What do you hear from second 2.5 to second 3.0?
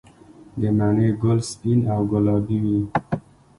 وي؟